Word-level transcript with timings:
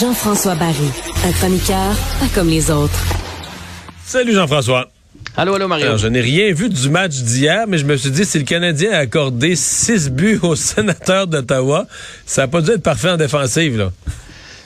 Jean-François 0.00 0.54
Barry, 0.54 0.74
un 1.26 1.32
chroniqueur 1.32 1.94
pas 2.18 2.26
comme 2.34 2.48
les 2.48 2.70
autres. 2.70 3.04
Salut 4.04 4.32
Jean-François. 4.32 4.90
Allô, 5.36 5.54
allô, 5.54 5.68
Mario. 5.68 5.86
Alors, 5.86 5.98
je 5.98 6.08
n'ai 6.08 6.20
rien 6.20 6.52
vu 6.52 6.68
du 6.68 6.88
match 6.88 7.16
d'hier, 7.16 7.66
mais 7.68 7.78
je 7.78 7.84
me 7.84 7.96
suis 7.96 8.10
dit, 8.10 8.24
si 8.24 8.38
le 8.38 8.44
Canadien 8.44 8.92
a 8.92 8.98
accordé 8.98 9.56
six 9.56 10.10
buts 10.10 10.40
au 10.42 10.56
sénateur 10.56 11.26
d'Ottawa, 11.26 11.86
ça 12.26 12.42
n'a 12.42 12.48
pas 12.48 12.62
dû 12.62 12.70
être 12.70 12.82
parfait 12.82 13.10
en 13.10 13.16
défensive, 13.16 13.76
là. 13.76 13.92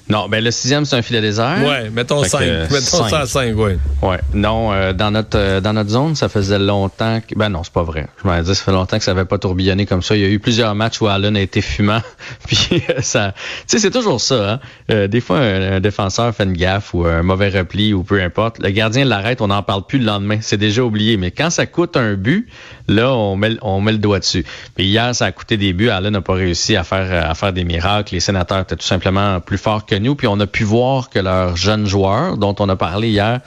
Non, 0.09 0.29
ben 0.29 0.45
le 0.45 0.51
sixième, 0.51 0.85
c'est 0.85 0.97
un 0.97 1.03
filet 1.03 1.23
désert. 1.23 1.57
Ouais, 1.67 1.89
mettons 1.89 2.23
Fait 2.25 2.29
cinq. 2.29 2.41
que, 2.41 2.73
mettons 2.75 3.09
ça 3.09 3.21
à 3.21 3.27
cinq, 3.27 3.57
ouais. 3.57 3.79
Ouais. 4.03 4.19
Non, 4.35 4.71
euh, 4.71 4.93
dans 4.93 5.11
notre 5.11 5.39
euh, 5.39 5.61
dans 5.63 5.73
notre 5.73 5.89
zone, 5.89 6.15
ça 6.15 6.29
faisait 6.29 6.59
longtemps 6.59 7.21
que 7.27 7.35
ben 7.35 7.49
non, 7.49 7.65
c'est 7.65 7.73
pas 7.73 7.83
vrai. 7.85 8.07
Je 8.23 8.29
m'en 8.29 8.39
dit 8.43 8.55
ça 8.55 8.63
fait 8.63 8.73
longtemps 8.73 8.99
que 8.99 9.05
ça 9.05 9.13
avait 9.13 9.25
pas 9.25 9.39
tourbillonné 9.39 9.87
comme 9.87 10.03
ça. 10.03 10.15
Il 10.15 10.21
y 10.21 10.25
a 10.27 10.29
eu 10.29 10.39
plusieurs 10.41 10.75
matchs 10.75 11.01
où 11.01 11.07
Allen 11.07 11.35
a 11.39 11.41
été 11.41 11.63
fumant. 11.63 12.03
Puis 12.47 12.83
euh, 12.91 13.01
ça 13.01 13.33
tu 13.33 13.43
sais 13.67 13.79
c'est 13.79 13.91
toujours 13.91 14.21
ça 14.21 14.53
hein. 14.55 14.61
Euh, 14.91 15.07
des 15.09 15.23
fois 15.23 15.39
un, 15.39 15.77
un 15.77 15.81
défenseur 15.81 16.35
fait 16.35 16.45
une 16.45 16.53
gaffe 16.53 16.93
ou 16.93 17.07
un 17.07 17.23
mauvais 17.23 17.49
repli 17.49 17.95
ou 17.95 18.03
peu 18.03 18.21
importe, 18.23 18.59
le 18.59 18.69
gardien 18.71 19.07
l'arrête, 19.07 19.41
on 19.41 19.47
n'en 19.47 19.63
parle 19.63 19.87
plus 19.87 19.99
le 19.99 20.05
lendemain, 20.05 20.37
c'est 20.43 20.59
déjà 20.59 20.83
oublié, 20.85 21.17
mais 21.17 21.31
quand 21.31 21.49
ça 21.49 21.65
coûte 21.65 21.97
un 21.97 22.13
but, 22.15 22.47
là 22.89 23.11
on 23.15 23.37
met 23.37 23.49
le- 23.51 23.59
on 23.63 23.81
met 23.81 23.93
le 23.93 23.99
doigt 23.99 24.19
dessus. 24.19 24.45
Puis 24.77 24.85
hier 24.85 25.15
ça 25.15 25.25
a 25.25 25.33
coûté 25.33 25.57
des 25.57 25.73
buts, 25.73 25.89
Allen 25.89 26.13
n'a 26.13 26.21
pas 26.21 26.35
réussi 26.35 26.77
à 26.77 26.85
faire 26.85 27.07
euh, 27.11 27.31
à 27.31 27.35
faire 27.35 27.55
des 27.55 27.65
miracles, 27.65 28.13
les 28.13 28.21
sénateurs 28.21 28.59
étaient 28.61 28.77
tout 28.77 28.85
simplement 28.87 29.41
plus 29.41 29.57
forts 29.59 29.87
que 29.87 29.94
puis 30.15 30.27
on 30.27 30.39
a 30.41 30.47
pu 30.47 30.65
voir 30.65 31.11
que 31.11 31.19
leurs 31.19 31.57
jeunes 31.57 31.87
joueurs 31.87 32.37
dont 32.37 32.55
on 32.59 32.69
a 32.69 32.77
parlé 32.77 33.09
hier 33.09 33.41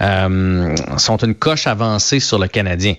euh, 0.00 0.74
sont 0.96 1.16
une 1.18 1.34
coche 1.34 1.66
avancée 1.66 2.20
sur 2.20 2.38
le 2.38 2.48
Canadien. 2.48 2.94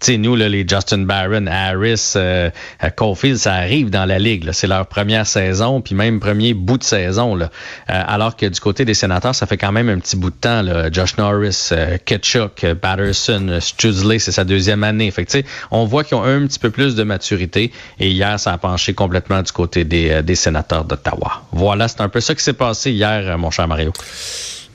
Tu 0.00 0.12
sais, 0.12 0.18
nous, 0.18 0.36
là, 0.36 0.48
les 0.48 0.66
Justin 0.66 0.98
Barron, 0.98 1.46
Harris, 1.46 2.12
euh, 2.16 2.50
euh, 2.84 2.90
Caulfield, 2.90 3.36
ça 3.36 3.54
arrive 3.54 3.90
dans 3.90 4.04
la 4.04 4.18
Ligue. 4.18 4.48
C'est 4.52 4.66
leur 4.66 4.86
première 4.86 5.26
saison, 5.26 5.80
puis 5.80 5.94
même 5.94 6.20
premier 6.20 6.54
bout 6.54 6.78
de 6.78 6.84
saison. 6.84 7.34
Là. 7.34 7.50
Euh, 7.90 8.02
alors 8.06 8.36
que 8.36 8.46
du 8.46 8.60
côté 8.60 8.84
des 8.84 8.94
sénateurs, 8.94 9.34
ça 9.34 9.46
fait 9.46 9.56
quand 9.56 9.72
même 9.72 9.88
un 9.88 9.98
petit 9.98 10.16
bout 10.16 10.30
de 10.30 10.36
temps. 10.36 10.62
Là. 10.62 10.90
Josh 10.92 11.16
Norris, 11.16 11.70
euh, 11.72 11.98
Ketchuk, 12.04 12.74
Patterson, 12.80 13.58
Struzley, 13.60 14.18
c'est 14.18 14.32
sa 14.32 14.44
deuxième 14.44 14.84
année. 14.84 15.10
Fait 15.10 15.24
que, 15.24 15.38
on 15.70 15.84
voit 15.84 16.04
qu'ils 16.04 16.16
ont 16.16 16.24
un 16.24 16.46
petit 16.46 16.58
peu 16.58 16.70
plus 16.70 16.94
de 16.94 17.02
maturité. 17.02 17.72
Et 17.98 18.10
hier, 18.10 18.38
ça 18.38 18.52
a 18.52 18.58
penché 18.58 18.94
complètement 18.94 19.42
du 19.42 19.52
côté 19.52 19.84
des, 19.84 20.22
des 20.22 20.34
sénateurs 20.34 20.84
d'Ottawa. 20.84 21.42
Voilà, 21.52 21.88
c'est 21.88 22.00
un 22.00 22.08
peu 22.08 22.20
ça 22.20 22.34
qui 22.34 22.44
s'est 22.44 22.52
passé 22.52 22.92
hier, 22.92 23.36
mon 23.38 23.50
cher 23.50 23.66
Mario. 23.66 23.92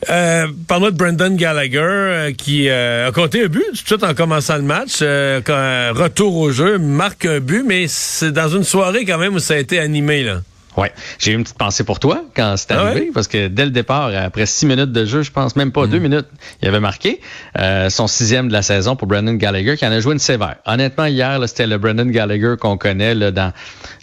Euh, 0.10 0.48
Parle-moi 0.68 0.92
de 0.92 0.98
Brendan 0.98 1.36
Gallagher 1.36 1.80
euh, 1.80 2.32
qui 2.34 2.70
euh, 2.70 3.08
a 3.08 3.12
compté 3.12 3.44
un 3.44 3.48
but 3.48 3.64
tout 3.66 3.72
de 3.72 3.88
suite 3.88 4.04
en 4.04 4.14
commençant 4.14 4.56
le 4.58 4.64
match. 4.64 5.00
euh, 5.02 5.42
quand, 5.44 6.00
retour 6.02 6.36
au 6.38 6.52
jeu, 6.52 6.78
marque 6.78 7.26
un 7.26 7.40
but, 7.40 7.64
mais 7.66 7.86
c'est 7.88 8.32
dans 8.32 8.50
une 8.50 8.64
soirée 8.64 9.06
quand 9.06 9.18
même 9.18 9.36
où 9.36 9.40
ça 9.40 9.56
a 9.56 9.58
été 9.58 9.80
animé. 9.80 10.24
là. 10.24 10.42
Ouais, 10.76 10.92
j'ai 11.20 11.32
eu 11.32 11.36
une 11.36 11.44
petite 11.44 11.58
pensée 11.58 11.84
pour 11.84 12.00
toi 12.00 12.24
quand 12.36 12.56
c'est 12.58 12.72
Ah 12.72 12.82
arrivé, 12.82 13.02
ouais? 13.02 13.12
parce 13.14 13.28
que 13.28 13.48
dès 13.48 13.66
le 13.66 13.72
départ, 13.72 14.08
après 14.16 14.46
six 14.46 14.66
minutes 14.66 14.92
de 14.92 15.06
jeu, 15.06 15.22
je 15.22 15.32
pense 15.32 15.56
même 15.56 15.72
pas 15.72 15.86
deux 15.86 16.00
minutes, 16.00 16.26
il 16.62 16.68
avait 16.68 16.80
marqué 16.80 17.22
euh, 17.60 17.90
son 17.90 18.08
sixième 18.08 18.48
de 18.48 18.54
la 18.54 18.64
saison 18.64 18.96
pour 18.96 19.08
Brendan 19.08 19.38
Gallagher, 19.38 19.78
qui 19.78 19.86
en 19.86 19.92
a 19.92 20.00
joué 20.00 20.14
une 20.14 20.20
sévère. 20.20 20.56
Honnêtement, 20.66 21.06
hier, 21.06 21.38
là, 21.38 21.48
c'était 21.48 21.68
le 21.68 21.78
Brendan 21.78 22.10
Gallagher 22.10 22.56
qu'on 22.60 22.78
connaît 22.78 23.14
là, 23.14 23.32
dans 23.32 23.54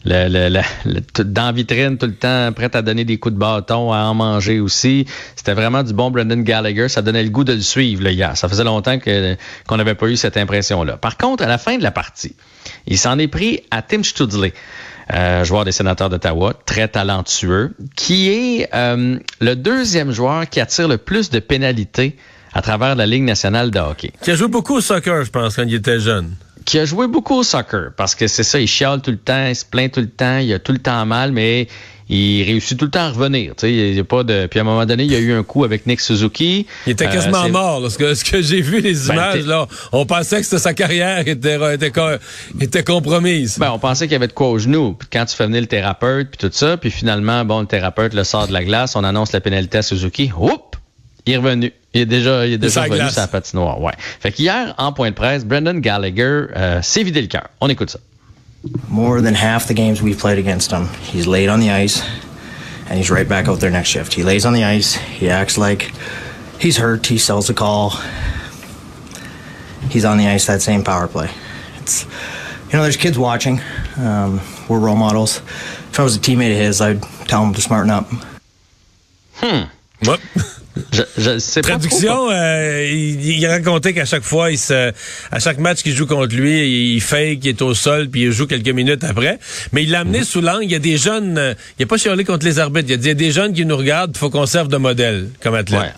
le, 0.04 0.48
le, 0.48 1.24
dans 1.24 1.52
vitrine 1.52 1.98
tout 1.98 2.06
le 2.06 2.14
temps, 2.14 2.52
prêt 2.52 2.74
à 2.74 2.82
donner 2.82 3.04
des 3.04 3.18
coups 3.18 3.34
de 3.34 3.38
bâton, 3.40 3.92
à 3.92 3.98
en 4.04 4.14
manger 4.14 4.60
aussi. 4.60 5.06
C'était 5.36 5.54
vraiment 5.54 5.82
du 5.82 5.92
bon 5.92 6.10
Brendan 6.10 6.42
Gallagher. 6.42 6.88
Ça 6.88 7.02
donnait 7.02 7.22
le 7.24 7.30
goût 7.30 7.44
de 7.44 7.52
le 7.52 7.60
suivre 7.60 8.04
là, 8.04 8.10
hier. 8.10 8.36
Ça 8.36 8.48
faisait 8.48 8.64
longtemps 8.64 8.98
que 8.98 9.36
qu'on 9.66 9.76
n'avait 9.76 9.94
pas 9.94 10.06
eu 10.06 10.16
cette 10.16 10.36
impression-là. 10.36 10.96
Par 10.96 11.16
contre, 11.16 11.42
à 11.42 11.46
la 11.48 11.58
fin 11.58 11.76
de 11.76 11.82
la 11.82 11.90
partie, 11.90 12.34
il 12.90 12.98
s'en 12.98 13.18
est 13.18 13.28
pris 13.28 13.62
à 13.70 13.80
Tim 13.80 14.02
Studley 14.02 14.52
euh, 15.12 15.44
joueur 15.44 15.64
des 15.64 15.72
sénateurs 15.72 16.08
d'Ottawa, 16.08 16.54
très 16.66 16.86
talentueux, 16.86 17.72
qui 17.96 18.30
est 18.30 18.68
euh, 18.74 19.18
le 19.40 19.56
deuxième 19.56 20.12
joueur 20.12 20.48
qui 20.48 20.60
attire 20.60 20.86
le 20.86 20.98
plus 20.98 21.30
de 21.30 21.40
pénalités 21.40 22.16
à 22.52 22.62
travers 22.62 22.94
la 22.94 23.06
Ligue 23.06 23.24
nationale 23.24 23.70
de 23.70 23.78
hockey. 23.80 24.12
Qui 24.22 24.30
a 24.30 24.34
joué 24.36 24.48
beaucoup 24.48 24.76
au 24.76 24.80
soccer, 24.80 25.24
je 25.24 25.30
pense, 25.30 25.56
quand 25.56 25.64
il 25.64 25.74
était 25.74 25.98
jeune. 25.98 26.34
Qui 26.64 26.78
a 26.78 26.84
joué 26.84 27.06
beaucoup 27.08 27.36
au 27.36 27.42
soccer, 27.42 27.90
parce 27.96 28.14
que 28.14 28.26
c'est 28.26 28.42
ça, 28.42 28.60
il 28.60 28.66
chiale 28.68 29.00
tout 29.00 29.10
le 29.10 29.16
temps, 29.16 29.46
il 29.46 29.56
se 29.56 29.64
plaint 29.64 29.90
tout 29.92 30.00
le 30.00 30.08
temps, 30.10 30.38
il 30.38 30.52
a 30.52 30.58
tout 30.58 30.72
le 30.72 30.78
temps 30.78 31.04
mal, 31.06 31.32
mais 31.32 31.68
il 32.12 32.42
réussit 32.42 32.76
tout 32.76 32.86
le 32.86 32.90
temps 32.90 33.00
à 33.04 33.10
revenir. 33.10 33.54
Il 33.62 33.94
y 33.94 33.98
a 33.98 34.04
pas 34.04 34.24
de. 34.24 34.46
Puis 34.46 34.58
à 34.58 34.62
un 34.62 34.64
moment 34.64 34.84
donné, 34.84 35.04
il 35.04 35.12
y 35.12 35.14
a 35.14 35.20
eu 35.20 35.32
un 35.32 35.42
coup 35.44 35.62
avec 35.64 35.86
Nick 35.86 36.00
Suzuki. 36.00 36.66
Il 36.86 36.92
était 36.92 37.06
Euh, 37.06 37.12
quasiment 37.12 37.48
mort. 37.48 37.80
Là, 37.80 37.88
ce 37.88 37.96
que, 37.96 38.14
ce 38.14 38.24
que 38.24 38.42
j'ai 38.42 38.60
vu, 38.60 38.80
les 38.80 38.94
Ben, 38.94 39.14
images, 39.14 39.46
là, 39.46 39.66
on 39.92 40.04
pensait 40.06 40.38
que 40.38 40.42
c'était 40.44 40.58
sa 40.58 40.74
carrière 40.74 41.22
qui 41.24 41.30
était, 41.30 41.56
était, 41.74 41.92
était 42.60 42.82
compromise. 42.82 43.58
Ben, 43.58 43.70
on 43.72 43.78
pensait 43.78 44.06
qu'il 44.06 44.12
y 44.12 44.16
avait 44.16 44.26
de 44.28 44.32
quoi 44.32 44.48
au 44.50 44.58
genou. 44.58 44.94
Puis 44.94 45.08
quand 45.12 45.24
tu 45.24 45.36
fais 45.36 45.46
venir 45.46 45.60
le 45.60 45.68
thérapeute, 45.68 46.30
puis 46.36 46.48
tout 46.48 46.52
ça, 46.52 46.76
puis 46.76 46.90
finalement, 46.90 47.44
bon, 47.44 47.60
le 47.60 47.66
thérapeute 47.66 48.12
le 48.12 48.24
sort 48.24 48.48
de 48.48 48.52
la 48.52 48.64
glace, 48.64 48.96
on 48.96 49.04
annonce 49.04 49.30
la 49.32 49.40
pénalité 49.40 49.78
à 49.78 49.82
Suzuki. 49.82 50.30
Oups! 50.36 50.78
Il 51.26 51.34
est 51.34 51.36
revenu. 51.36 51.72
Il 51.92 52.02
est 52.02 52.06
déjà, 52.06 52.46
il 52.46 52.52
est 52.52 52.58
déjà 52.58 52.72
sur 52.72 52.80
la 52.80 52.84
revenu 52.86 53.00
glace. 53.00 53.12
sur 53.12 53.20
la 53.22 53.26
patinoire. 53.26 53.80
Ouais. 53.80 53.92
Fait 54.20 54.30
qu'hier, 54.30 54.74
en 54.78 54.92
point 54.92 55.10
de 55.10 55.14
presse, 55.14 55.44
Brendan 55.44 55.80
Gallagher 55.80 56.46
euh, 56.56 56.82
s'est 56.82 57.02
vidé 57.02 57.20
le 57.20 57.26
cœur. 57.26 57.48
On 57.60 57.68
écoute 57.68 57.90
ça. 57.90 57.98
More 58.88 59.22
than 59.22 59.34
half 59.34 59.66
the 59.66 59.74
games 59.74 60.02
we've 60.02 60.18
played 60.18 60.38
against 60.38 60.70
him, 60.70 60.86
he's 61.12 61.26
laid 61.26 61.48
on 61.48 61.60
the 61.60 61.70
ice 61.70 62.02
and 62.88 62.98
he's 62.98 63.10
right 63.10 63.26
back 63.26 63.48
out 63.48 63.58
there 63.58 63.70
next 63.70 63.88
shift. 63.88 64.12
He 64.12 64.22
lays 64.22 64.44
on 64.44 64.52
the 64.52 64.64
ice, 64.64 64.94
he 64.94 65.30
acts 65.30 65.56
like 65.56 65.90
he's 66.60 66.76
hurt, 66.76 67.06
he 67.06 67.16
sells 67.18 67.48
a 67.48 67.54
call. 67.54 67.94
He's 69.90 70.04
on 70.04 70.18
the 70.18 70.28
ice 70.28 70.46
that 70.46 70.60
same 70.60 70.84
power 70.84 71.08
play. 71.08 71.30
It's 71.78 72.04
you 72.04 72.76
know, 72.76 72.82
there's 72.82 72.98
kids 72.98 73.18
watching. 73.18 73.60
Um, 73.96 74.40
we're 74.68 74.78
role 74.78 74.94
models. 74.94 75.38
If 75.38 75.98
I 75.98 76.04
was 76.04 76.14
a 76.14 76.20
teammate 76.20 76.52
of 76.52 76.58
his, 76.58 76.80
I'd 76.80 77.02
tell 77.26 77.42
him 77.44 77.54
to 77.54 77.60
smarten 77.60 77.90
up. 77.90 78.08
Ouais. 79.42 80.18
Je, 80.92 81.02
je 81.18 81.38
sais 81.38 81.60
pas 81.60 81.68
Traduction, 81.68 82.30
euh, 82.30 82.84
il, 82.90 83.24
il 83.38 83.46
racontait 83.46 83.94
qu'à 83.94 84.04
chaque 84.04 84.24
fois, 84.24 84.50
il 84.50 84.58
se, 84.58 84.92
à 85.30 85.38
chaque 85.38 85.58
match 85.58 85.82
qu'il 85.82 85.94
joue 85.94 86.06
contre 86.06 86.34
lui, 86.34 86.94
il 86.94 87.00
fake, 87.00 87.38
il 87.44 87.48
est 87.48 87.62
au 87.62 87.74
sol, 87.74 88.08
puis 88.08 88.22
il 88.22 88.32
joue 88.32 88.46
quelques 88.46 88.68
minutes 88.68 89.04
après. 89.04 89.38
Mais 89.72 89.84
il 89.84 89.90
l'a 89.90 90.00
amené 90.00 90.24
sous 90.24 90.40
l'angle. 90.40 90.64
Il 90.64 90.72
y 90.72 90.74
a 90.74 90.80
des 90.80 90.96
jeunes, 90.96 91.38
euh, 91.38 91.54
il 91.78 91.84
a 91.84 91.86
pas 91.86 91.96
chialé 91.96 92.24
contre 92.24 92.44
les 92.44 92.58
arbitres. 92.58 92.88
Il 92.88 92.94
a 92.94 92.96
dit, 92.96 93.04
il 93.04 93.08
y 93.08 93.10
a 93.12 93.14
des 93.14 93.30
jeunes 93.30 93.52
qui 93.52 93.64
nous 93.64 93.76
regardent, 93.76 94.12
il 94.14 94.18
faut 94.18 94.30
qu'on 94.30 94.46
serve 94.46 94.68
de 94.68 94.76
modèle 94.78 95.28
comme 95.42 95.54
athlète. 95.54 95.80
Ouais. 95.80 95.92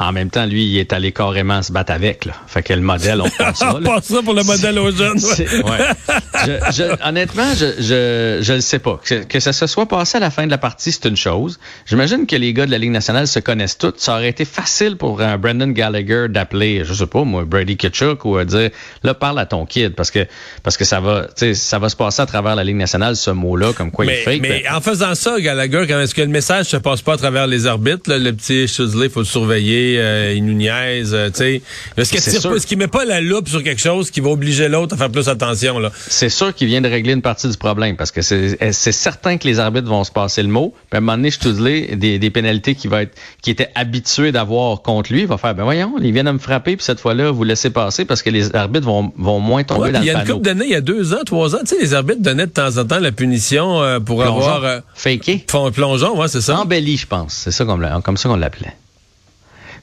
En 0.00 0.10
même 0.10 0.28
temps, 0.28 0.44
lui, 0.44 0.64
il 0.64 0.78
est 0.78 0.92
allé 0.92 1.12
carrément 1.12 1.62
se 1.62 1.70
battre 1.72 1.92
avec. 1.92 2.24
Là. 2.24 2.32
Fait 2.48 2.64
que 2.64 2.72
le 2.72 2.80
modèle, 2.80 3.20
on 3.20 3.28
prend 3.30 3.54
ça. 3.54 3.74
On 3.76 3.82
passe 3.82 4.06
ça 4.06 4.22
pour 4.24 4.34
le 4.34 4.42
modèle 4.42 4.76
aux 4.80 4.90
jeunes. 4.90 5.18
ouais. 5.18 6.18
Je- 6.46 6.72
je- 6.72 7.08
honnêtement, 7.08 7.46
je, 7.56 7.66
je, 7.80 8.38
je 8.42 8.52
le 8.54 8.60
sais 8.60 8.80
pas. 8.80 9.00
Que, 9.04 9.22
que 9.22 9.38
ça 9.38 9.52
se 9.52 9.66
soit 9.68 9.86
passé 9.86 10.16
à 10.16 10.20
la 10.20 10.30
fin 10.30 10.46
de 10.46 10.50
la 10.50 10.58
partie, 10.58 10.90
c'est 10.90 11.04
une 11.06 11.16
chose. 11.16 11.60
J'imagine 11.86 12.26
que 12.26 12.34
les 12.34 12.52
gars 12.52 12.66
de 12.66 12.72
la 12.72 12.78
Ligue 12.78 12.90
nationale 12.90 13.28
se 13.28 13.38
connaissent 13.38 13.78
tous. 13.78 13.92
Ça 13.98 14.14
aurait 14.14 14.28
été 14.30 14.44
facile 14.44 14.96
pour 14.96 15.20
un 15.20 15.38
Brendan 15.38 15.72
Gallagher 15.72 16.26
d'appeler, 16.28 16.82
je 16.84 16.92
sais 16.92 17.06
pas, 17.06 17.22
moi, 17.22 17.44
Brady 17.44 17.76
Kitchuk 17.76 18.24
ou 18.24 18.36
euh, 18.38 18.44
dire, 18.44 18.70
là, 19.04 19.14
parle 19.14 19.38
à 19.38 19.46
ton 19.46 19.64
kid, 19.64 19.94
parce 19.94 20.10
que, 20.10 20.26
parce 20.64 20.76
que 20.76 20.84
ça 20.84 20.98
va, 21.00 21.22
tu 21.26 21.30
sais, 21.36 21.54
ça 21.54 21.78
va 21.78 21.88
se 21.88 21.96
passer 21.96 22.20
à 22.20 22.26
travers 22.26 22.56
la 22.56 22.64
Ligue 22.64 22.76
nationale, 22.76 23.14
ce 23.14 23.30
mot-là, 23.30 23.72
comme 23.72 23.92
quoi 23.92 24.06
il 24.06 24.10
fake. 24.12 24.40
mais 24.42 24.62
Ben, 24.64 24.74
en 24.74 24.80
faisant 24.80 25.14
ça, 25.14 25.40
Gallagher, 25.40 25.84
quand 25.88 26.00
est-ce 26.00 26.14
que 26.16 26.22
le 26.22 26.26
message 26.28 26.66
se 26.66 26.76
passe 26.78 27.00
pas 27.00 27.14
à 27.14 27.16
travers 27.16 27.46
les 27.46 27.66
arbitres? 27.68 28.10
là? 28.10 28.18
le 28.18 28.32
petit 28.32 28.66
Chuzley, 28.66 29.08
faut 29.08 29.20
le 29.20 29.26
surveiller, 29.26 29.83
euh, 29.98 30.34
il 30.34 30.44
nous 30.44 30.54
niaise, 30.54 31.12
euh, 31.14 31.28
tu 31.30 31.36
sais. 31.38 31.62
Est-ce 31.96 32.10
qu'il 32.10 32.60
qu'il 32.66 32.78
met 32.78 32.86
pas 32.88 33.04
la 33.04 33.20
loupe 33.20 33.48
sur 33.48 33.62
quelque 33.62 33.80
chose 33.80 34.10
qui 34.10 34.20
va 34.20 34.30
obliger 34.30 34.68
l'autre 34.68 34.94
à 34.94 34.98
faire 34.98 35.10
plus 35.10 35.28
attention, 35.28 35.78
là? 35.78 35.90
c'est 36.08 36.28
sûr 36.28 36.54
qu'il 36.54 36.66
vient 36.68 36.80
de 36.80 36.88
régler 36.88 37.12
une 37.12 37.22
partie 37.22 37.48
du 37.48 37.56
problème 37.56 37.96
parce 37.96 38.10
que 38.10 38.22
c'est 38.22 38.72
certain 38.72 39.36
que 39.38 39.46
les 39.46 39.58
arbitres 39.60 39.88
vont 39.88 40.04
se 40.04 40.10
passer 40.12 40.42
le 40.42 40.48
mot. 40.48 40.74
Puis 40.90 40.96
à 40.96 40.98
un 40.98 41.00
moment 41.00 41.16
donné, 41.16 41.30
Studley, 41.30 41.96
des, 41.96 42.18
des 42.18 42.30
pénalités 42.30 42.74
qui 42.74 42.88
va 42.88 43.02
être 43.02 43.12
qui 43.42 43.50
était 43.50 43.68
habitué 43.74 44.32
d'avoir 44.32 44.82
contre 44.82 45.12
lui, 45.12 45.20
il 45.22 45.26
va 45.26 45.36
faire 45.38 45.54
ben 45.54 45.64
voyons, 45.64 45.94
ils 46.00 46.12
viennent 46.12 46.28
à 46.28 46.32
me 46.32 46.38
frapper 46.38 46.76
puis 46.76 46.84
cette 46.84 47.00
fois-là 47.00 47.30
vous 47.30 47.44
laissez 47.44 47.70
passer 47.70 48.04
parce 48.04 48.22
que 48.22 48.30
les 48.30 48.54
arbitres 48.54 48.86
vont 48.86 49.12
vont 49.16 49.40
moins 49.40 49.64
tomber 49.64 49.82
Ouais, 49.82 49.92
dans 49.92 50.00
puis 50.00 50.08
il 50.08 50.10
y 50.10 50.12
le 50.14 50.18
a 50.18 50.22
une 50.22 50.28
couple 50.28 50.44
d'années, 50.44 50.64
il 50.66 50.70
y 50.72 50.74
a 50.76 50.80
deux 50.80 51.12
ans, 51.14 51.22
trois 51.26 51.54
ans, 51.54 51.58
tu 51.60 51.74
sais, 51.74 51.80
les 51.80 51.94
arbitres 51.94 52.22
donnaient 52.22 52.46
de 52.46 52.52
temps 52.52 52.76
en 52.78 52.84
temps 52.84 52.98
la 53.00 53.12
punition 53.12 53.82
euh, 53.82 54.00
pour 54.00 54.20
Plongeon. 54.22 54.48
avoir 54.48 54.80
Faké. 54.94 55.44
plongeon, 55.74 56.18
ouais, 56.18 56.28
c'est 56.28 56.40
ça. 56.40 56.58
Embelli, 56.60 56.96
je 56.96 57.06
pense. 57.06 57.34
C'est 57.34 57.50
ça 57.50 57.64
l'a- 57.64 58.00
comme 58.04 58.16
ça 58.16 58.28
qu'on 58.28 58.36
l'appelait. 58.36 58.74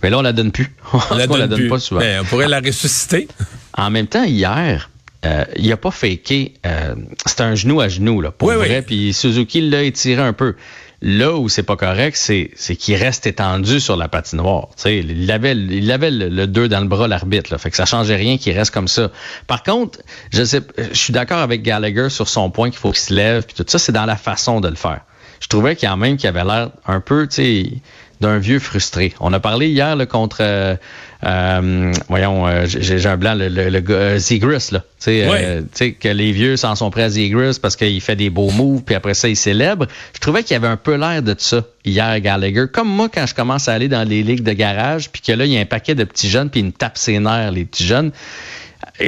Mais 0.03 0.09
là, 0.09 0.19
on 0.19 0.21
la 0.21 0.33
donne 0.33 0.51
plus. 0.51 0.71
On 1.11 1.15
la 1.15 1.25
On 1.29 1.37
donne, 1.37 1.53
plus. 1.55 1.67
pas 1.69 1.79
souvent. 1.79 2.01
Mais 2.01 2.17
on 2.19 2.25
pourrait 2.25 2.47
la 2.47 2.59
ressusciter. 2.59 3.27
En 3.77 3.89
même 3.89 4.07
temps, 4.07 4.23
hier, 4.23 4.89
euh, 5.25 5.45
il 5.55 5.71
a 5.71 5.77
pas 5.77 5.91
faké. 5.91 6.53
Euh, 6.65 6.95
C'était 7.25 7.43
un 7.43 7.55
genou 7.55 7.81
à 7.81 7.87
genou, 7.87 8.21
là, 8.21 8.31
pour 8.31 8.47
Oui, 8.49 8.55
oui. 8.59 8.67
vrai. 8.67 8.81
Puis 8.81 9.13
Suzuki 9.13 9.61
l'a 9.69 9.83
étiré 9.83 10.21
un 10.21 10.33
peu. 10.33 10.55
Là 11.03 11.33
où 11.35 11.49
c'est 11.49 11.63
pas 11.63 11.77
correct, 11.77 12.15
c'est 12.15 12.51
c'est 12.55 12.75
qu'il 12.75 12.93
reste 12.95 13.25
étendu 13.25 13.79
sur 13.79 13.97
la 13.97 14.07
patinoire. 14.07 14.67
Tu 14.75 14.83
sais, 14.83 14.99
il 14.99 15.31
avait, 15.31 15.53
il 15.53 15.91
avait 15.91 16.11
le, 16.11 16.29
le 16.29 16.45
2 16.45 16.69
dans 16.69 16.79
le 16.79 16.87
bras, 16.87 17.07
l'arbitre. 17.07 17.51
là. 17.51 17.57
Fait 17.57 17.71
que 17.71 17.75
ça 17.75 17.85
changeait 17.87 18.15
rien 18.17 18.37
qu'il 18.37 18.55
reste 18.55 18.71
comme 18.71 18.87
ça. 18.87 19.09
Par 19.47 19.63
contre, 19.63 19.99
je 20.31 20.43
sais, 20.43 20.61
je 20.77 20.93
suis 20.97 21.11
d'accord 21.11 21.39
avec 21.39 21.63
Gallagher 21.63 22.09
sur 22.09 22.27
son 22.29 22.51
point 22.51 22.69
qu'il 22.69 22.77
faut 22.77 22.91
qu'il 22.91 22.99
se 23.01 23.13
lève. 23.15 23.43
Puis 23.47 23.55
tout 23.55 23.65
ça, 23.67 23.79
c'est 23.79 23.91
dans 23.91 24.05
la 24.05 24.15
façon 24.15 24.61
de 24.61 24.67
le 24.67 24.75
faire. 24.75 25.01
Je 25.39 25.47
trouvais 25.47 25.75
quand 25.75 25.97
même 25.97 26.17
qu'il 26.17 26.29
avait 26.29 26.43
l'air 26.43 26.69
un 26.85 26.99
peu, 26.99 27.27
tu 27.27 27.35
sais, 27.35 27.71
d'un 28.21 28.37
vieux 28.37 28.59
frustré. 28.59 29.13
On 29.19 29.33
a 29.33 29.39
parlé 29.39 29.67
hier 29.67 29.95
là, 29.95 30.05
contre 30.05 30.37
euh, 30.41 30.75
euh, 31.23 31.91
voyons, 32.09 32.47
euh, 32.47 32.65
j'ai 32.65 33.05
un 33.05 33.17
blanc, 33.17 33.35
le, 33.35 33.47
le, 33.47 33.83
euh, 33.89 34.17
Zegris, 34.17 34.69
là. 34.71 34.83
Tu 35.03 35.21
sais, 35.73 35.91
que 35.93 36.07
les 36.07 36.31
vieux 36.31 36.57
s'en 36.57 36.75
sont 36.75 36.89
prêts 36.89 37.03
à 37.03 37.09
Zegris 37.09 37.57
parce 37.61 37.75
qu'il 37.75 38.01
fait 38.01 38.15
des 38.15 38.29
beaux 38.29 38.49
moves, 38.49 38.83
puis 38.83 38.95
après 38.95 39.13
ça, 39.13 39.27
il 39.27 39.35
célèbre. 39.35 39.87
Je 40.13 40.19
trouvais 40.19 40.43
qu'il 40.43 40.53
y 40.53 40.57
avait 40.57 40.67
un 40.67 40.77
peu 40.77 40.95
l'air 40.95 41.21
de 41.21 41.35
ça 41.37 41.63
hier, 41.85 42.19
Gallagher. 42.21 42.65
Comme 42.71 42.89
moi, 42.89 43.07
quand 43.13 43.25
je 43.27 43.35
commence 43.35 43.67
à 43.67 43.73
aller 43.73 43.87
dans 43.87 44.07
les 44.07 44.23
ligues 44.23 44.43
de 44.43 44.53
garage, 44.53 45.09
puis 45.11 45.21
que 45.21 45.31
là, 45.31 45.45
il 45.45 45.51
y 45.51 45.57
a 45.57 45.61
un 45.61 45.65
paquet 45.65 45.93
de 45.93 46.03
petits 46.03 46.29
jeunes, 46.29 46.49
puis 46.49 46.61
ils 46.61 46.67
me 46.67 46.71
tapent 46.71 46.97
ses 46.97 47.19
nerfs, 47.19 47.51
les 47.51 47.65
petits 47.65 47.85
jeunes. 47.85 48.11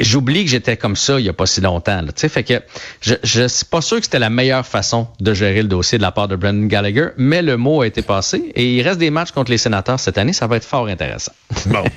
J'oublie 0.02 0.44
que 0.44 0.50
j'étais 0.50 0.76
comme 0.76 0.96
ça 0.96 1.18
il 1.18 1.26
y 1.26 1.28
a 1.28 1.32
pas 1.32 1.46
si 1.46 1.60
longtemps. 1.60 2.02
Là. 2.02 2.12
Fait 2.16 2.42
que 2.42 2.62
je, 3.00 3.14
je 3.22 3.46
suis 3.48 3.66
pas 3.66 3.80
sûr 3.80 3.98
que 3.98 4.04
c'était 4.04 4.18
la 4.18 4.30
meilleure 4.30 4.66
façon 4.66 5.08
de 5.20 5.34
gérer 5.34 5.62
le 5.62 5.68
dossier 5.68 5.98
de 5.98 6.02
la 6.02 6.12
part 6.12 6.28
de 6.28 6.36
Brendan 6.36 6.68
Gallagher, 6.68 7.08
mais 7.16 7.42
le 7.42 7.56
mot 7.56 7.82
a 7.82 7.86
été 7.86 8.02
passé 8.02 8.52
et 8.54 8.76
il 8.76 8.82
reste 8.82 8.98
des 8.98 9.10
matchs 9.10 9.30
contre 9.30 9.50
les 9.50 9.58
sénateurs 9.58 10.00
cette 10.00 10.18
année. 10.18 10.32
Ça 10.32 10.46
va 10.46 10.56
être 10.56 10.64
fort 10.64 10.86
intéressant. 10.86 11.32
Bon. 11.66 11.84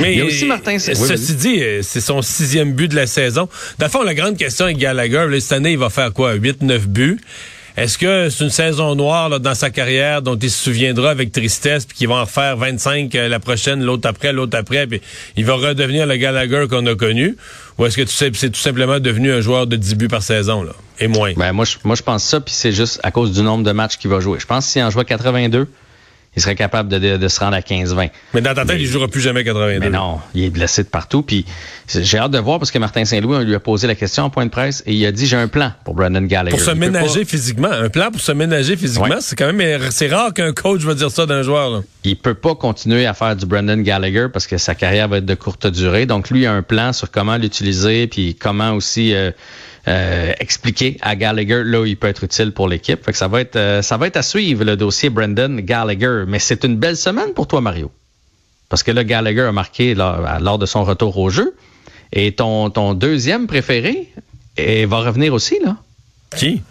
Mais 0.00 0.12
il 0.12 0.18
y 0.18 0.22
a 0.22 0.24
aussi 0.24 0.46
Martin. 0.46 0.78
ceci 0.78 1.34
dit, 1.36 1.62
euh, 1.62 1.80
c'est 1.82 2.00
son 2.00 2.22
sixième 2.22 2.72
but 2.72 2.88
de 2.88 2.96
la 2.96 3.06
saison. 3.06 3.48
Fond, 3.88 4.02
la 4.02 4.14
grande 4.14 4.36
question 4.36 4.64
avec 4.64 4.78
Gallagher, 4.78 5.28
cette 5.40 5.52
année, 5.52 5.72
il 5.72 5.78
va 5.78 5.90
faire 5.90 6.12
quoi? 6.12 6.34
8-9 6.36 6.86
buts. 6.86 7.20
Est-ce 7.76 7.98
que 7.98 8.28
c'est 8.28 8.44
une 8.44 8.50
saison 8.50 8.94
noire 8.94 9.40
dans 9.40 9.54
sa 9.54 9.70
carrière 9.70 10.22
dont 10.22 10.36
il 10.36 10.50
se 10.50 10.64
souviendra 10.64 11.10
avec 11.10 11.32
tristesse, 11.32 11.86
puis 11.86 11.96
qu'il 11.96 12.08
va 12.08 12.16
en 12.16 12.24
refaire 12.24 12.56
25 12.56 13.14
euh, 13.14 13.28
la 13.28 13.38
prochaine, 13.38 13.82
l'autre 13.82 14.08
après, 14.08 14.32
l'autre 14.32 14.56
après, 14.56 14.86
puis 14.86 15.00
il 15.36 15.44
va 15.44 15.54
redevenir 15.54 16.06
le 16.06 16.16
Gallagher 16.16 16.66
qu'on 16.68 16.86
a 16.86 16.94
connu? 16.94 17.36
Ou 17.78 17.86
est-ce 17.86 17.96
que 17.96 18.02
tu 18.02 18.14
sais, 18.14 18.30
c'est 18.34 18.50
tout 18.50 18.60
simplement 18.60 19.00
devenu 19.00 19.32
un 19.32 19.40
joueur 19.40 19.66
de 19.66 19.76
10 19.76 19.94
buts 19.94 20.08
par 20.08 20.22
saison, 20.22 20.62
là, 20.62 20.72
et 20.98 21.08
moins? 21.08 21.32
Ben, 21.36 21.52
moi, 21.52 21.64
je, 21.64 21.76
moi, 21.84 21.96
je 21.96 22.02
pense 22.02 22.24
ça, 22.24 22.40
puis 22.40 22.54
c'est 22.54 22.72
juste 22.72 23.00
à 23.02 23.10
cause 23.10 23.32
du 23.32 23.42
nombre 23.42 23.64
de 23.64 23.72
matchs 23.72 23.96
qu'il 23.96 24.10
va 24.10 24.20
jouer. 24.20 24.38
Je 24.40 24.46
pense 24.46 24.70
qu'il 24.70 24.82
en 24.82 24.90
joue 24.90 25.02
82, 25.02 25.68
il 26.36 26.42
serait 26.42 26.54
capable 26.54 26.88
de, 26.88 27.16
de, 27.16 27.28
se 27.28 27.40
rendre 27.40 27.56
à 27.56 27.60
15-20. 27.60 28.10
Mais 28.34 28.40
dans 28.40 28.54
ta 28.54 28.64
tête, 28.64 28.76
il 28.78 28.86
ne 28.86 28.92
jouera 28.92 29.08
plus 29.08 29.20
jamais 29.20 29.42
82. 29.42 29.80
Mais 29.80 29.90
non, 29.90 30.20
il 30.32 30.44
est 30.44 30.50
blessé 30.50 30.84
de 30.84 30.88
partout. 30.88 31.22
Puis 31.22 31.44
j'ai 31.92 32.18
hâte 32.18 32.30
de 32.30 32.38
voir 32.38 32.60
parce 32.60 32.70
que 32.70 32.78
Martin 32.78 33.04
Saint-Louis, 33.04 33.36
on 33.36 33.40
lui 33.40 33.54
a 33.54 33.60
posé 33.60 33.88
la 33.88 33.96
question 33.96 34.24
en 34.24 34.30
point 34.30 34.46
de 34.46 34.50
presse 34.50 34.84
et 34.86 34.94
il 34.94 35.04
a 35.06 35.12
dit 35.12 35.26
j'ai 35.26 35.36
un 35.36 35.48
plan 35.48 35.72
pour 35.84 35.94
Brandon 35.94 36.22
Gallagher. 36.22 36.56
Pour 36.56 36.64
se 36.64 36.70
ménager 36.70 37.24
physiquement. 37.24 37.70
Un 37.70 37.88
plan 37.88 38.12
pour 38.12 38.20
se 38.20 38.30
ménager 38.30 38.76
physiquement, 38.76 39.18
c'est 39.20 39.36
quand 39.36 39.52
même 39.52 39.80
c'est 39.90 40.08
rare 40.08 40.32
qu'un 40.32 40.52
coach 40.52 40.82
va 40.82 40.94
dire 40.94 41.10
ça 41.10 41.26
d'un 41.26 41.42
joueur. 41.42 41.70
Là. 41.70 41.80
Il 42.04 42.16
peut 42.16 42.34
pas 42.34 42.54
continuer 42.54 43.06
à 43.06 43.14
faire 43.14 43.34
du 43.34 43.44
Brandon 43.44 43.78
Gallagher 43.78 44.28
parce 44.32 44.46
que 44.46 44.56
sa 44.56 44.76
carrière 44.76 45.08
va 45.08 45.18
être 45.18 45.26
de 45.26 45.34
courte 45.34 45.66
durée. 45.66 46.06
Donc 46.06 46.30
lui, 46.30 46.42
il 46.42 46.46
a 46.46 46.52
un 46.52 46.62
plan 46.62 46.92
sur 46.92 47.10
comment 47.10 47.36
l'utiliser 47.36 48.06
puis 48.06 48.36
comment 48.36 48.72
aussi. 48.72 49.14
Euh, 49.14 49.32
euh, 49.88 50.32
expliquer 50.38 50.98
à 51.00 51.16
Gallagher 51.16 51.62
là 51.64 51.80
où 51.80 51.86
il 51.86 51.96
peut 51.96 52.06
être 52.06 52.22
utile 52.22 52.52
pour 52.52 52.68
l'équipe. 52.68 53.00
Ça 53.14 53.28
va 53.28 53.40
être 53.40 53.56
euh, 53.56 53.80
ça 53.80 53.96
va 53.96 54.08
être 54.08 54.18
à 54.18 54.22
suivre 54.22 54.62
le 54.62 54.76
dossier 54.76 55.08
Brendan 55.08 55.58
Gallagher. 55.60 56.19
Mais 56.26 56.38
c'est 56.38 56.64
une 56.64 56.76
belle 56.76 56.96
semaine 56.96 57.32
pour 57.34 57.46
toi, 57.46 57.60
Mario. 57.60 57.90
Parce 58.68 58.82
que 58.82 58.92
là, 58.92 59.04
Gallagher 59.04 59.42
a 59.42 59.52
marqué 59.52 59.94
lors, 59.94 60.58
de 60.58 60.66
son 60.66 60.84
retour 60.84 61.18
au 61.18 61.30
jeu. 61.30 61.54
Et 62.12 62.32
ton, 62.32 62.70
ton 62.70 62.94
deuxième 62.94 63.46
préféré 63.46 64.12
et 64.56 64.86
va 64.86 64.98
revenir 64.98 65.32
aussi, 65.32 65.58
là. 65.64 65.76
Qui? 66.36 66.62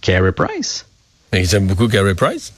Carey 0.00 0.32
Price. 0.32 0.86
J'aime 1.32 1.66
beaucoup 1.66 1.88
Carey 1.88 2.14
Price? 2.14 2.52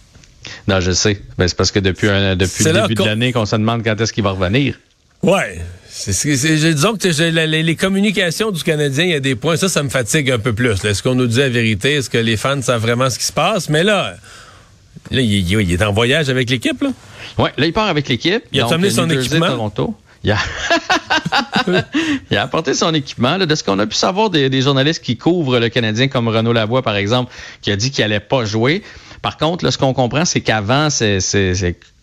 Non, 0.68 0.80
je 0.80 0.92
sais. 0.92 1.20
Ben, 1.38 1.48
c'est 1.48 1.56
parce 1.56 1.70
que 1.70 1.78
depuis, 1.78 2.08
depuis 2.36 2.64
le 2.64 2.82
début 2.82 2.94
de 2.94 3.04
l'année 3.04 3.32
qu'on 3.32 3.46
se 3.46 3.56
demande 3.56 3.82
quand 3.82 4.00
est-ce 4.00 4.12
qu'il 4.12 4.24
va 4.24 4.30
revenir. 4.30 4.78
Ouais. 5.22 5.60
C'est, 5.88 6.12
disons 6.28 6.96
que 6.96 7.08
les, 7.08 7.76
communications 7.76 8.50
du 8.50 8.62
Canadien, 8.62 9.04
il 9.04 9.10
y 9.10 9.14
a 9.14 9.20
des 9.20 9.34
points, 9.34 9.56
ça, 9.56 9.68
ça 9.68 9.82
me 9.82 9.88
fatigue 9.88 10.30
un 10.30 10.38
peu 10.38 10.52
plus. 10.52 10.84
Est-ce 10.84 11.02
qu'on 11.02 11.14
nous 11.14 11.26
dit 11.26 11.38
la 11.38 11.48
vérité? 11.48 11.94
Est-ce 11.94 12.10
que 12.10 12.18
les 12.18 12.36
fans 12.36 12.60
savent 12.60 12.82
vraiment 12.82 13.08
ce 13.08 13.18
qui 13.18 13.24
se 13.24 13.32
passe? 13.32 13.70
Mais 13.70 13.82
là, 13.82 14.14
là 15.10 15.20
il, 15.20 15.72
est 15.72 15.82
en 15.82 15.92
voyage 15.92 16.28
avec 16.28 16.50
l'équipe, 16.50 16.82
là? 16.82 16.90
Oui, 17.38 17.50
là, 17.56 17.66
il 17.66 17.72
part 17.72 17.88
avec 17.88 18.08
l'équipe. 18.08 18.42
Il 18.52 18.60
a 18.60 18.66
amené 18.66 18.90
son 18.90 19.08
équipement. 19.10 19.46
Toronto. 19.46 19.94
Il 20.24 20.32
a... 20.32 20.38
il 22.30 22.36
a 22.36 22.42
apporté 22.42 22.74
son 22.74 22.92
équipement. 22.94 23.38
de 23.38 23.54
ce 23.54 23.62
qu'on 23.62 23.78
a 23.78 23.86
pu 23.86 23.94
savoir 23.94 24.30
des, 24.30 24.48
des, 24.48 24.62
journalistes 24.62 25.02
qui 25.02 25.16
couvrent 25.16 25.58
le 25.58 25.68
Canadien, 25.68 26.08
comme 26.08 26.28
Renaud 26.28 26.52
Lavoie, 26.52 26.82
par 26.82 26.96
exemple, 26.96 27.32
qui 27.62 27.70
a 27.70 27.76
dit 27.76 27.90
qu'il 27.90 28.02
allait 28.02 28.20
pas 28.20 28.44
jouer. 28.44 28.82
Par 29.22 29.36
contre, 29.36 29.64
là, 29.64 29.70
ce 29.70 29.78
qu'on 29.78 29.92
comprend, 29.92 30.24
c'est 30.24 30.40
qu'avant, 30.40 30.88
c'est 30.90 31.18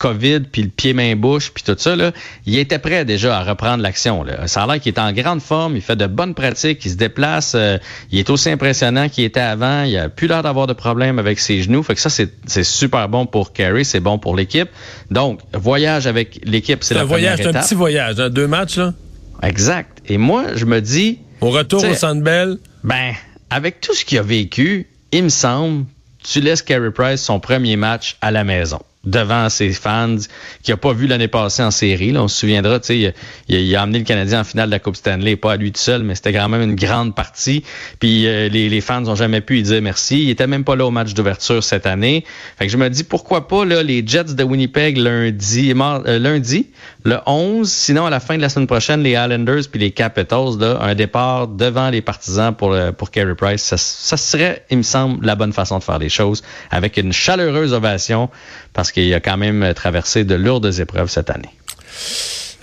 COVID, 0.04 0.42
puis 0.52 0.64
le 0.64 0.68
pied-main-bouche, 0.68 1.52
puis 1.54 1.64
tout 1.64 1.76
ça, 1.78 1.96
là, 1.96 2.12
il 2.46 2.58
était 2.60 2.78
prêt 2.78 3.06
déjà 3.06 3.38
à 3.38 3.44
reprendre 3.44 3.82
l'action. 3.82 4.26
Ça 4.48 4.64
a 4.64 4.68
l'air 4.68 4.82
qu'il 4.82 4.94
est 4.94 5.00
en 5.00 5.14
grande 5.14 5.42
forme, 5.42 5.78
il 5.78 5.82
fait 5.82 5.96
de 5.96 6.08
bonnes 6.08 6.34
pratiques, 6.34 6.84
il 6.84 6.92
se 6.92 6.98
déplace, 6.98 7.54
euh, 7.56 7.78
il 8.12 8.20
est 8.20 8.30
aussi 8.30 8.50
impressionnant 8.50 9.08
qu'il 9.08 9.24
était 9.24 9.40
avant, 9.40 9.84
il 9.84 9.98
a 9.98 10.10
plus 10.10 10.28
l'air 10.28 10.44
d'avoir 10.44 10.68
de 10.68 10.74
problème 10.74 11.20
avec 11.20 11.40
ses 11.40 11.64
genoux. 11.64 11.84
Fait 11.84 11.96
que 11.96 12.02
ça, 12.02 12.10
c'est 12.10 12.64
super 12.66 13.08
bon 13.08 13.26
pour 13.26 13.54
Carey, 13.54 13.86
c'est 13.86 14.02
bon 14.02 14.20
pour 14.20 14.36
l'équipe. 14.36 14.68
Donc, 15.10 15.40
voyage 15.54 16.06
avec 16.06 16.42
l'équipe, 16.44 16.84
c'est 16.84 16.96
la 16.96 17.06
voyage, 17.06 17.40
C'est 17.42 17.48
un 17.48 17.62
petit 17.62 17.76
voyage, 17.76 18.20
hein, 18.20 18.30
deux 18.30 18.48
matchs, 18.48 18.76
là? 18.76 18.94
Exact. 19.42 20.00
Et 20.06 20.18
moi, 20.18 20.48
je 20.56 20.66
me 20.66 20.82
dis... 20.82 21.20
Au 21.40 21.50
retour 21.50 21.82
au 21.82 21.94
Centre 21.94 22.22
Bell? 22.22 22.58
Ben, 22.84 23.14
avec 23.50 23.80
tout 23.80 23.94
ce 23.94 24.04
qu'il 24.04 24.18
a 24.18 24.22
vécu, 24.22 24.88
il 25.14 25.24
me 25.24 25.30
semble 25.30 25.86
tu 26.24 26.42
laisses 26.42 26.62
Carey 26.62 26.92
Price 26.92 27.22
son 27.22 27.40
premier 27.40 27.76
match 27.78 28.18
à 28.22 28.32
la 28.32 28.44
maison 28.44 28.80
devant 29.06 29.50
ses 29.50 29.74
fans 29.74 30.16
qui 30.62 30.72
a 30.72 30.78
pas 30.78 30.94
vu 30.94 31.08
l'année 31.08 31.28
passée 31.28 31.62
en 31.62 31.72
série. 31.72 32.12
Là, 32.12 32.24
on 32.24 32.28
se 32.28 32.40
souviendra, 32.40 32.80
tu 32.80 32.88
sais, 32.88 33.14
il, 33.50 33.76
a 33.76 33.82
amené 33.82 34.00
le 34.00 34.06
Canadien 34.06 34.42
en 34.42 34.44
finale 34.44 34.68
de 34.68 34.72
la 34.72 34.80
Coupe 34.80 34.96
Stanley, 34.96 35.36
pas 35.36 35.54
à 35.54 35.58
lui 35.58 35.72
tout 35.72 35.82
seul, 35.82 36.04
mais 36.04 36.16
c'était 36.16 36.32
quand 36.32 36.48
même 36.48 36.62
une 36.62 36.76
grande 36.76 37.14
partie. 37.14 37.64
Puis 38.00 38.28
euh, 38.28 38.48
les, 38.48 38.70
les, 38.70 38.82
fans 38.82 39.02
n'ont 39.02 39.16
jamais 39.16 39.42
pu 39.42 39.56
lui 39.56 39.64
dire 39.64 39.82
merci. 39.82 40.24
Il 40.24 40.30
était 40.30 40.48
même 40.48 40.64
pas 40.64 40.76
là 40.76 40.86
au 40.86 40.92
match 40.92 41.14
d'ouverture 41.14 41.64
cette 41.64 41.86
année. 41.86 42.24
Fait 42.58 42.66
que 42.66 42.72
je 42.72 42.78
me 42.78 42.90
dis 42.90 43.04
pourquoi 43.04 43.48
pas 43.48 43.66
là 43.66 43.84
les 43.84 44.06
Jets 44.06 44.36
de 44.36 44.44
Winnipeg 44.44 44.98
lundi, 44.98 45.74
euh, 45.76 46.20
lundi, 46.20 46.68
le 47.04 47.20
11. 47.26 47.70
Sinon 47.72 48.06
à 48.06 48.10
la 48.10 48.20
fin 48.20 48.38
de 48.38 48.42
la 48.42 48.50
semaine 48.50 48.68
prochaine, 48.68 49.02
les 49.02 49.12
Islanders 49.12 49.64
puis 49.70 49.80
les 49.80 49.92
Capitals, 49.92 50.58
là, 50.60 50.80
un 50.82 50.96
départ 50.96 51.48
devant 51.48 51.90
les 51.90 52.02
partisans 52.02 52.54
pour 52.54 52.76
pour 52.98 53.12
Carey 53.12 53.36
Price. 53.36 53.62
Ça, 53.62 53.78
ça 53.78 54.18
serait, 54.18 54.66
il 54.70 54.78
me 54.78 54.84
semble, 54.84 55.26
la 55.26 55.36
bonne 55.36 55.54
façon 55.54 55.80
de 55.80 55.84
faire 55.84 56.00
les 56.00 56.10
choses 56.10 56.44
avec 56.72 56.98
une 56.98 57.14
chaleureuse 57.14 57.74
ovation 57.74 58.30
parce 58.74 58.92
qu'il 58.92 59.14
a 59.14 59.20
quand 59.20 59.38
même 59.38 59.74
traversé 59.74 60.24
de 60.24 60.36
lourdes 60.36 60.80
épreuves 60.80 61.10
cette 61.10 61.30
année. 61.30 61.50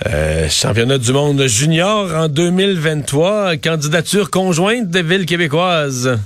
Euh, 0.06 0.48
championnat 0.48 0.96
du 0.96 1.12
monde 1.12 1.46
junior 1.46 2.10
en 2.14 2.28
2023, 2.28 3.58
candidature 3.58 4.30
conjointe 4.30 4.88
des 4.88 5.02
villes 5.02 5.26
québécoises. 5.26 6.18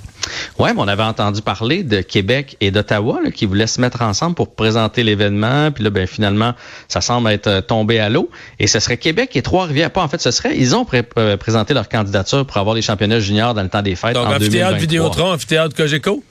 Oui, 0.61 0.71
mais 0.73 0.81
on 0.81 0.87
avait 0.87 1.03
entendu 1.03 1.43
parler 1.43 1.83
de 1.83 2.01
Québec 2.01 2.57
et 2.61 2.71
d'Ottawa 2.71 3.19
qui 3.35 3.47
voulaient 3.47 3.67
se 3.67 3.81
mettre 3.81 4.03
ensemble 4.03 4.37
pour 4.37 4.55
présenter 4.55 5.03
l'événement. 5.03 5.73
Puis 5.73 5.83
là, 5.83 5.91
ben, 5.91 6.07
finalement, 6.07 6.55
ça 6.87 7.01
semble 7.01 7.31
être 7.31 7.49
euh, 7.49 7.61
tombé 7.63 7.99
à 7.99 8.09
l'eau. 8.09 8.31
Et 8.61 8.69
ce 8.69 8.79
serait 8.79 8.97
Québec 8.97 9.35
et 9.35 9.43
Trois-Rivières. 9.43 9.91
Pas 9.91 10.03
en 10.03 10.09
fait, 10.09 10.21
ce 10.21 10.31
serait, 10.31 10.57
ils 10.57 10.77
ont 10.77 10.87
euh, 11.19 11.37
présenté 11.37 11.75
leur 11.75 11.89
candidature 11.89 12.47
pour 12.47 12.57
avoir 12.59 12.77
les 12.77 12.83
championnats 12.83 13.19
juniors 13.19 13.55
dans 13.55 13.63
le 13.63 13.69
temps 13.69 13.83
des 13.83 13.97
fêtes 13.97 14.15
Donc, 14.15 14.29
en 14.29 14.37
amphithéâtre 14.37 14.79
Vidéotron, 14.79 15.33
amphithéâtre 15.33 15.75
Cogeco? 15.75 16.23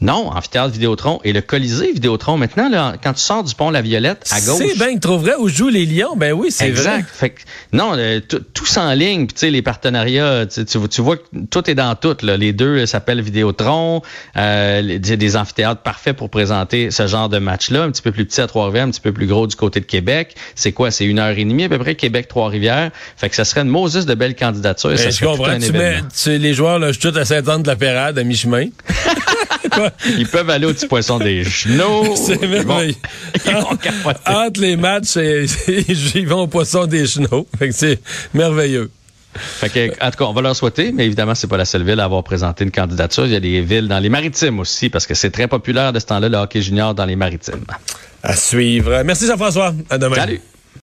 Non, 0.00 0.30
amphithéâtre 0.30 0.72
Vidéotron. 0.72 1.20
Et 1.24 1.32
le 1.32 1.42
Colisée 1.42 1.92
Vidéotron, 1.92 2.36
maintenant, 2.38 2.68
là, 2.70 2.94
quand 3.02 3.12
tu 3.12 3.20
sors 3.20 3.44
du 3.44 3.54
pont 3.54 3.70
La 3.70 3.82
Violette, 3.82 4.26
à 4.30 4.40
gauche... 4.40 4.62
C'est 4.66 4.78
bien 4.78 4.94
que 4.94 5.00
trop 5.00 5.18
vrai, 5.18 5.34
où 5.38 5.48
jouent 5.48 5.68
les 5.68 5.84
Lions. 5.84 6.16
Ben 6.16 6.32
oui, 6.32 6.50
c'est 6.50 6.70
vrai. 6.70 7.04
Fait 7.12 7.30
que, 7.30 7.40
non, 7.72 7.92
tout 8.28 8.64
en 8.78 8.92
ligne. 8.92 9.26
Puis, 9.26 9.34
tu 9.34 9.40
sais, 9.40 9.50
les 9.50 9.62
partenariats, 9.62 10.46
tu, 10.46 10.64
tu, 10.64 11.02
vois 11.02 11.16
que 11.16 11.22
tout 11.50 11.70
est 11.70 11.74
dans 11.74 11.94
tout. 11.94 12.16
Là. 12.22 12.36
Les 12.36 12.52
deux 12.52 12.86
s'appellent 12.86 13.20
Vidéotron. 13.20 14.02
Euh, 14.36 14.98
des 14.98 15.36
amphithéâtres 15.36 15.82
parfaits 15.82 16.16
pour 16.16 16.30
présenter 16.30 16.90
ce 16.90 17.06
genre 17.06 17.28
de 17.28 17.38
match-là. 17.38 17.82
Un 17.82 17.90
petit 17.90 18.02
peu 18.02 18.12
plus 18.12 18.24
petit 18.24 18.40
à 18.40 18.46
Trois-Rivières, 18.46 18.84
un 18.84 18.90
petit 18.90 19.00
peu 19.00 19.12
plus 19.12 19.26
gros 19.26 19.46
du 19.46 19.56
côté 19.56 19.80
de 19.80 19.84
Québec. 19.84 20.34
C'est 20.54 20.72
quoi? 20.72 20.90
C'est 20.90 21.04
une 21.04 21.18
heure 21.18 21.36
et 21.36 21.44
demie 21.44 21.64
à 21.64 21.68
peu 21.68 21.78
près, 21.78 21.94
Québec-Trois-Rivières. 21.94 22.90
Fait 23.16 23.28
que 23.28 23.36
ça 23.36 23.44
serait 23.44 23.62
une 23.62 23.68
Moses 23.68 24.06
de 24.06 24.14
belles 24.14 24.36
candidatures. 24.36 24.98
ça 24.98 25.10
je 25.10 25.24
comprends. 25.24 25.58
Tu 25.58 25.72
mets, 25.72 26.00
les 26.38 26.54
joueurs, 26.54 26.78
là, 26.78 26.92
je 26.92 26.98
suis 26.98 27.10
tout 27.10 27.18
à 27.18 27.24
Saint-Anne 27.24 27.62
de 27.62 27.68
la 27.68 27.76
Pérade, 27.76 28.18
à 28.18 28.24
mi-chemin. 28.24 28.68
Ils 30.18 30.28
peuvent 30.28 30.50
aller 30.50 30.66
au 30.66 30.72
petit 30.72 30.86
poisson 30.86 31.18
des 31.18 31.44
genoux. 31.44 32.14
C'est 32.26 32.40
merveilleux. 32.46 32.94
Entre 34.26 34.60
les 34.60 34.76
matchs, 34.76 35.16
ils 36.14 36.26
vont 36.28 36.42
au 36.42 36.46
poisson 36.46 36.86
des 36.86 37.06
genoux. 37.06 37.46
c'est 37.70 38.00
merveilleux. 38.34 38.90
Fait 39.32 39.68
que, 39.68 40.04
en 40.04 40.10
tout 40.10 40.18
cas, 40.18 40.24
on 40.24 40.32
va 40.32 40.42
leur 40.42 40.56
souhaiter, 40.56 40.90
mais 40.92 41.06
évidemment, 41.06 41.36
c'est 41.36 41.46
pas 41.46 41.56
la 41.56 41.64
seule 41.64 41.84
ville 41.84 42.00
à 42.00 42.04
avoir 42.04 42.24
présenté 42.24 42.64
une 42.64 42.72
candidature. 42.72 43.26
Il 43.26 43.32
y 43.32 43.36
a 43.36 43.40
des 43.40 43.60
villes 43.60 43.86
dans 43.86 44.00
les 44.00 44.08
maritimes 44.08 44.58
aussi, 44.58 44.90
parce 44.90 45.06
que 45.06 45.14
c'est 45.14 45.30
très 45.30 45.46
populaire 45.46 45.92
de 45.92 46.00
ce 46.00 46.06
temps-là, 46.06 46.28
le 46.28 46.36
hockey 46.36 46.60
junior 46.60 46.94
dans 46.94 47.04
les 47.04 47.16
maritimes. 47.16 47.64
À 48.22 48.34
suivre. 48.34 49.02
Merci 49.04 49.26
Jean-François. 49.26 49.72
À 49.88 49.98
demain. 49.98 50.16
Salut. 50.16 50.40